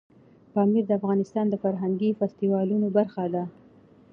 پامیر 0.53 0.83
د 0.87 0.91
افغانستان 0.99 1.45
د 1.49 1.55
فرهنګي 1.63 2.09
فستیوالونو 2.19 2.87
برخه 2.97 3.23
ده. 3.33 3.43